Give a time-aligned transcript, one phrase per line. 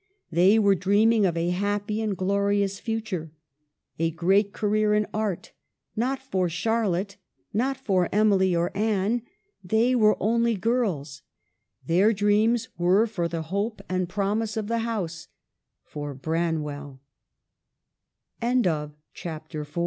[0.31, 3.31] They were dreaming of a happy and glorious future,
[3.99, 5.51] a great career in Art;
[5.95, 7.17] not for Charlotte,
[7.53, 9.21] not for Emily or Anne,
[9.63, 11.21] they were only girls;
[11.85, 15.27] their dreams were for the hope and prom ise of the house—
[15.91, 16.97] for Branw